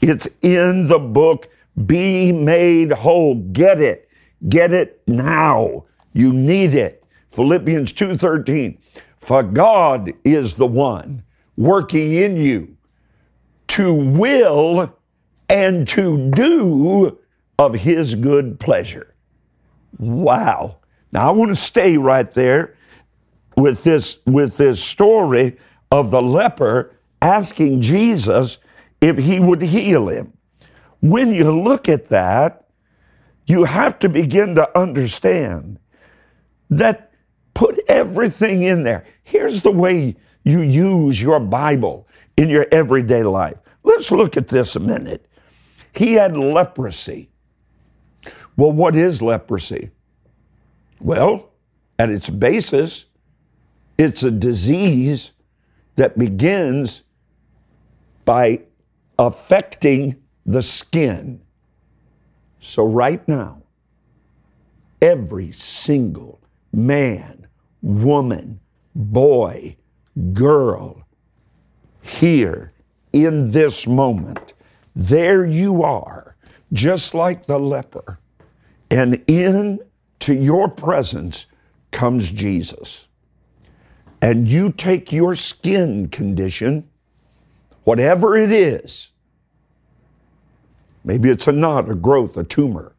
[0.00, 1.48] It's in the book
[1.86, 3.34] be made whole.
[3.34, 4.08] Get it.
[4.48, 5.84] Get it now.
[6.12, 7.04] You need it.
[7.30, 8.78] Philippians 2:13.
[9.18, 11.22] For God is the one
[11.56, 12.76] working in you
[13.68, 14.94] to will
[15.48, 17.18] and to do
[17.58, 19.14] of his good pleasure.
[19.98, 20.76] Wow.
[21.12, 22.75] Now I want to stay right there
[23.56, 25.56] with this with this story
[25.90, 28.58] of the leper asking Jesus
[29.00, 30.32] if he would heal him.
[31.00, 32.68] When you look at that,
[33.46, 35.78] you have to begin to understand
[36.70, 37.12] that
[37.54, 39.04] put everything in there.
[39.22, 43.58] Here's the way you use your Bible in your everyday life.
[43.82, 45.26] Let's look at this a minute.
[45.94, 47.30] He had leprosy.
[48.56, 49.90] Well, what is leprosy?
[51.00, 51.50] Well,
[51.98, 53.06] at its basis,
[53.98, 55.32] it's a disease
[55.96, 57.02] that begins
[58.24, 58.60] by
[59.18, 61.40] affecting the skin.
[62.58, 63.62] So, right now,
[65.00, 66.40] every single
[66.72, 67.46] man,
[67.82, 68.60] woman,
[68.94, 69.76] boy,
[70.32, 71.06] girl,
[72.02, 72.72] here
[73.12, 74.54] in this moment,
[74.94, 76.36] there you are,
[76.72, 78.18] just like the leper.
[78.90, 81.46] And into your presence
[81.90, 83.08] comes Jesus.
[84.20, 86.88] And you take your skin condition,
[87.84, 89.12] whatever it is,
[91.04, 92.92] maybe it's a knot, a growth, a tumor.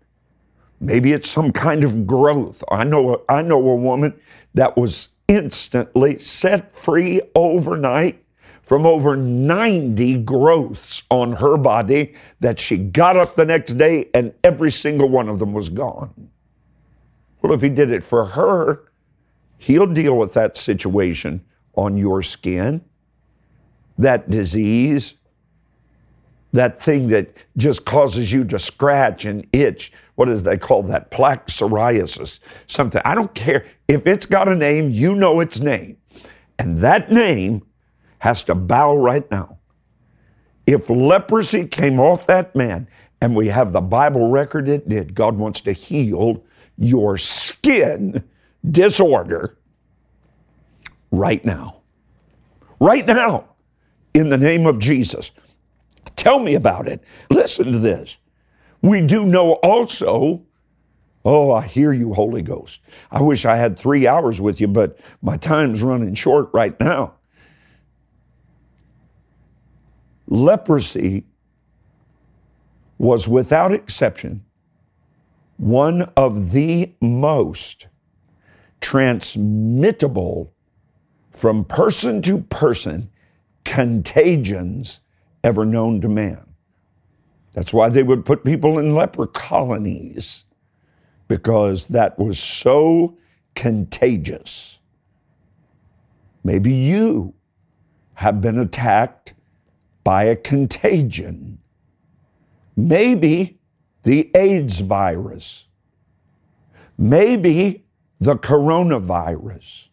[0.80, 2.64] Maybe it's some kind of growth.
[2.70, 4.20] I know, I know a woman
[4.54, 8.24] that was instantly set free overnight
[8.64, 14.34] from over 90 growths on her body that she got up the next day and
[14.44, 16.30] every single one of them was gone.
[17.42, 18.84] Well, if he did it for her,
[19.58, 21.44] he'll deal with that situation
[21.76, 22.84] on your skin,
[23.98, 25.16] that disease,
[26.54, 29.92] that thing that just causes you to scratch and itch.
[30.16, 31.12] What is they call that?
[31.12, 32.40] Plaque psoriasis.
[32.66, 33.02] Something.
[33.06, 33.66] I don't care.
[33.88, 35.98] If it's got a name, you know its name.
[36.58, 37.64] And that name
[38.20, 39.60] has to bow right now.
[40.66, 42.88] If leprosy came off that man,
[43.22, 46.44] and we have the Bible record it did, God wants to heal
[46.78, 48.24] your skin
[48.70, 49.58] disorder
[51.12, 51.82] right now.
[52.80, 53.56] Right now,
[54.14, 55.32] in the name of Jesus.
[56.16, 57.04] Tell me about it.
[57.30, 58.18] Listen to this.
[58.82, 60.46] We do know also,
[61.26, 62.82] oh, I hear you, Holy Ghost.
[63.12, 67.18] I wish I had three hours with you, but my time's running short right now.
[70.28, 71.26] leprosy
[72.98, 74.44] was without exception
[75.58, 77.88] one of the most
[78.82, 80.54] transmittable
[81.32, 83.10] from person to person
[83.64, 85.02] contagions
[85.44, 86.44] ever known to man.
[87.54, 90.46] That's why they would put people in leper colonies,
[91.28, 93.18] because that was so
[93.56, 94.80] contagious.
[96.44, 97.34] Maybe you
[98.14, 99.34] have been attacked
[100.04, 101.60] by a contagion.
[102.76, 103.60] Maybe
[104.04, 105.68] the AIDS virus.
[106.98, 107.87] Maybe
[108.20, 109.90] the coronavirus.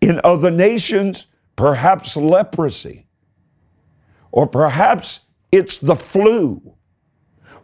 [0.00, 3.06] In other nations, perhaps leprosy.
[4.32, 5.20] Or perhaps
[5.52, 6.74] it's the flu.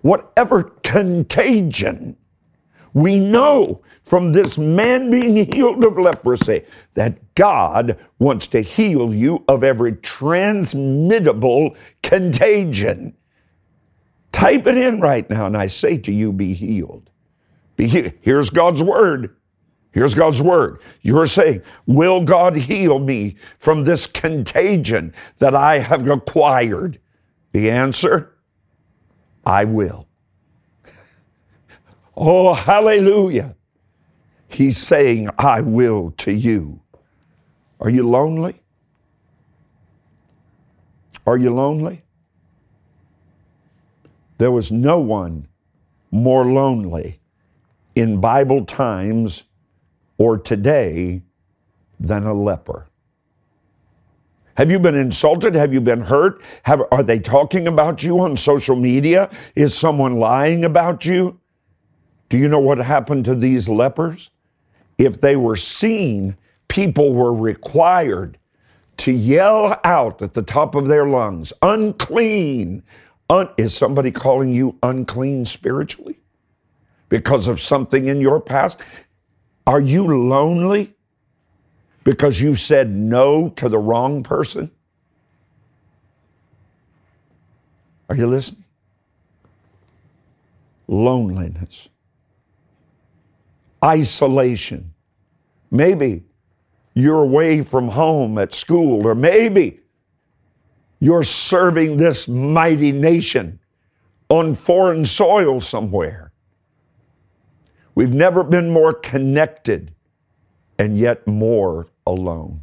[0.03, 2.17] Whatever contagion
[2.95, 6.63] we know from this man being healed of leprosy
[6.95, 13.15] that God wants to heal you of every transmittable contagion.
[14.33, 17.11] Type it in right now, and I say to you, be healed.
[17.77, 19.37] Be he- Here's God's word.
[19.97, 20.83] Here's God's word.
[21.01, 27.01] You're saying, Will God heal me from this contagion that I have acquired?
[27.53, 28.35] The answer,
[29.47, 30.07] I will.
[32.15, 33.57] Oh, hallelujah.
[34.49, 36.83] He's saying, I will to you.
[37.81, 38.61] Are you lonely?
[41.27, 42.03] Are you lonely?
[44.37, 45.49] There was no one
[46.11, 47.21] more lonely
[47.95, 49.45] in Bible times
[50.19, 51.23] or today
[51.99, 52.89] than a leper.
[54.57, 55.55] Have you been insulted?
[55.55, 56.41] Have you been hurt?
[56.63, 59.31] Have, are they talking about you on social media?
[59.55, 61.39] Is someone lying about you?
[62.31, 64.31] Do you know what happened to these lepers?
[64.97, 66.37] If they were seen,
[66.69, 68.39] people were required
[68.99, 72.83] to yell out at the top of their lungs, unclean.
[73.29, 76.19] Un- is somebody calling you unclean spiritually
[77.09, 78.81] because of something in your past?
[79.67, 80.95] Are you lonely
[82.05, 84.71] because you said no to the wrong person?
[88.09, 88.65] Are you listening?
[90.87, 91.89] Loneliness,
[93.85, 94.95] isolation.
[95.73, 96.23] Maybe
[96.95, 99.81] you're away from home at school, or maybe
[101.01, 103.59] you're serving this mighty nation
[104.29, 106.26] on foreign soil somewhere.
[107.97, 109.93] We've never been more connected
[110.79, 112.61] and yet more alone.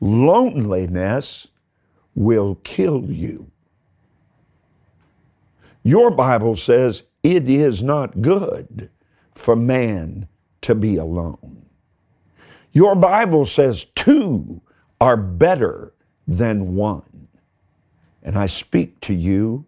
[0.00, 1.48] Loneliness
[2.14, 3.50] will kill you.
[5.82, 8.88] Your Bible says it is not good
[9.34, 10.28] for man
[10.62, 11.66] to be alone.
[12.72, 14.62] Your Bible says two
[15.00, 15.92] are better
[16.28, 17.28] than one.
[18.22, 19.66] And I speak to you,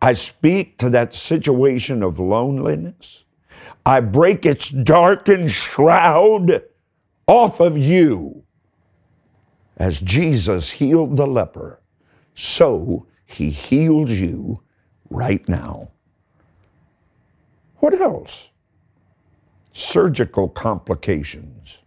[0.00, 3.24] I speak to that situation of loneliness.
[3.84, 6.62] I break its darkened shroud
[7.26, 8.44] off of you.
[9.76, 11.80] As Jesus healed the leper,
[12.34, 14.62] so he heals you
[15.10, 15.90] right now.
[17.76, 18.50] What else?
[19.72, 21.78] Surgical complications,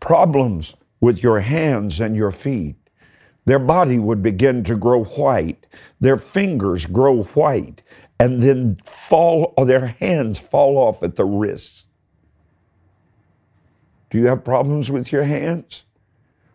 [0.00, 2.81] problems with your hands and your feet.
[3.44, 5.66] Their body would begin to grow white,
[6.00, 7.82] their fingers grow white,
[8.18, 11.86] and then fall, or their hands fall off at the wrists.
[14.10, 15.84] Do you have problems with your hands?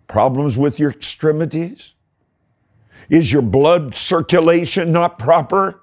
[0.07, 1.93] Problems with your extremities?
[3.09, 5.81] Is your blood circulation not proper?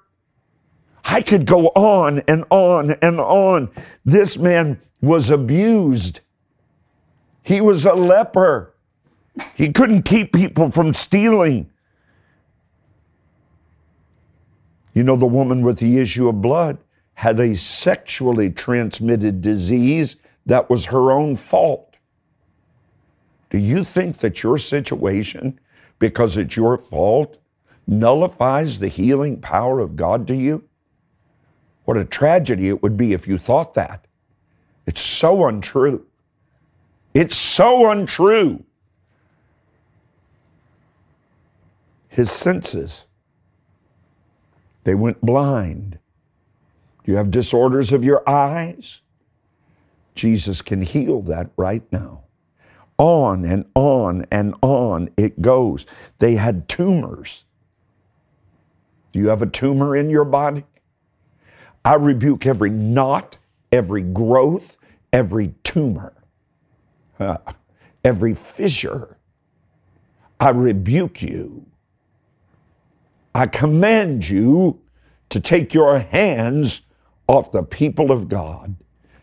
[1.03, 3.69] I could go on and on and on.
[4.03, 6.21] This man was abused.
[7.43, 8.74] He was a leper.
[9.53, 11.69] He couldn't keep people from stealing.
[14.93, 16.77] You know, the woman with the issue of blood
[17.15, 21.95] had a sexually transmitted disease that was her own fault.
[23.49, 25.59] Do you think that your situation,
[25.99, 27.37] because it's your fault,
[27.87, 30.63] nullifies the healing power of God to you?
[31.85, 34.07] What a tragedy it would be if you thought that.
[34.85, 36.05] It's so untrue.
[37.13, 38.63] It's so untrue.
[42.15, 43.07] His senses,
[44.85, 45.99] they went blind.
[47.03, 49.01] Do you have disorders of your eyes?
[50.13, 52.21] Jesus can heal that right now.
[52.97, 55.85] On and on and on it goes.
[56.19, 57.43] They had tumors.
[59.11, 60.63] Do you have a tumor in your body?
[61.83, 63.39] I rebuke every knot,
[63.73, 64.77] every growth,
[65.11, 66.13] every tumor,
[67.19, 67.39] uh,
[68.05, 69.17] every fissure.
[70.39, 71.65] I rebuke you.
[73.35, 74.79] I command you
[75.27, 76.83] to take your hands
[77.27, 78.77] off the people of God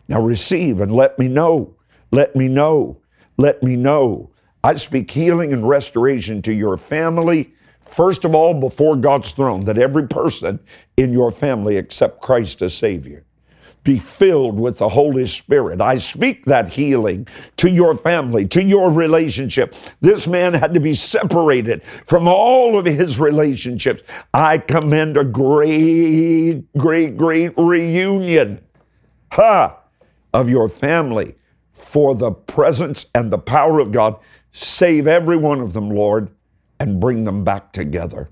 [0.07, 1.73] now receive and let me know.
[2.11, 3.01] Let me know.
[3.37, 4.29] Let me know.
[4.63, 7.53] I speak healing and restoration to your family,
[7.87, 10.59] first of all, before God's throne, that every person
[10.95, 13.25] in your family accept Christ as Savior.
[13.83, 15.81] Be filled with the Holy Spirit.
[15.81, 17.27] I speak that healing
[17.57, 19.75] to your family, to your relationship.
[19.99, 24.03] This man had to be separated from all of his relationships.
[24.33, 28.61] I commend a great, great, great reunion.
[29.33, 29.79] Ha!
[30.33, 31.35] of your family
[31.71, 34.17] for the presence and the power of God.
[34.51, 36.29] Save every one of them, Lord,
[36.79, 38.29] and bring them back together.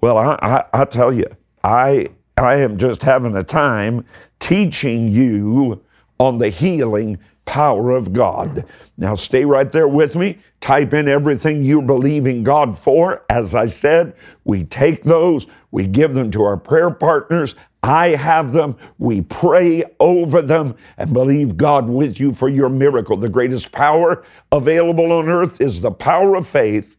[0.00, 1.26] Well, I, I, I tell you,
[1.62, 4.04] I, I am just having a time
[4.44, 5.82] teaching you
[6.20, 8.66] on the healing power of God.
[8.98, 10.36] Now, stay right there with me.
[10.60, 13.24] Type in everything you're believing God for.
[13.30, 14.14] As I said,
[14.44, 17.54] we take those, we give them to our prayer partners.
[17.82, 18.76] I have them.
[18.98, 23.16] We pray over them and believe God with you for your miracle.
[23.16, 26.98] The greatest power available on earth is the power of faith,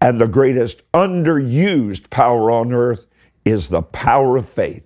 [0.00, 3.06] and the greatest underused power on earth
[3.44, 4.85] is the power of faith.